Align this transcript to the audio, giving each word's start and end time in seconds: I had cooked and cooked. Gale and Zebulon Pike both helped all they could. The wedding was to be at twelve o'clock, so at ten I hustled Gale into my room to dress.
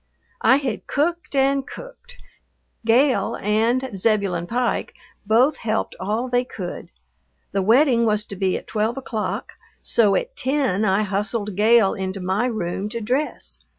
I 0.41 0.55
had 0.55 0.87
cooked 0.87 1.35
and 1.35 1.67
cooked. 1.67 2.17
Gale 2.85 3.37
and 3.39 3.91
Zebulon 3.95 4.47
Pike 4.47 4.95
both 5.27 5.57
helped 5.57 5.95
all 5.99 6.27
they 6.27 6.43
could. 6.43 6.89
The 7.51 7.61
wedding 7.61 8.07
was 8.07 8.25
to 8.25 8.35
be 8.35 8.57
at 8.57 8.65
twelve 8.65 8.97
o'clock, 8.97 9.51
so 9.83 10.15
at 10.15 10.35
ten 10.35 10.85
I 10.85 11.03
hustled 11.03 11.55
Gale 11.55 11.93
into 11.93 12.19
my 12.19 12.47
room 12.47 12.89
to 12.89 12.99
dress. 12.99 13.63